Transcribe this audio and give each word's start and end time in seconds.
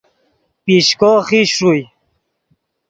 پیشکو 0.65 1.11
خیش 1.27 1.49
ݰوئے 1.57 1.83